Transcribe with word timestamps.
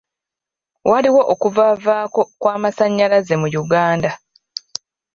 Waliwo 0.89 1.21
okuvavaako 1.33 2.21
kw'amasannyalaze 2.39 3.33
mu 3.41 3.47
Uganda. 3.63 4.11